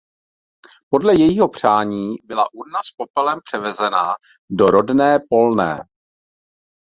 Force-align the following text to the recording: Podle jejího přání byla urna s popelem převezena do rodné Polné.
Podle 0.89 1.13
jejího 1.19 1.49
přání 1.49 2.15
byla 2.23 2.53
urna 2.53 2.83
s 2.83 2.91
popelem 2.91 3.39
převezena 3.45 4.13
do 4.49 4.65
rodné 4.65 5.19
Polné. 5.29 5.79